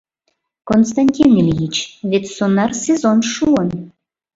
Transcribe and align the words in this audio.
Константин 0.69 1.31
Ильич, 1.41 1.75
вет 2.09 2.25
сонар 2.35 2.71
сезон 2.83 3.17
шуын. 3.33 3.69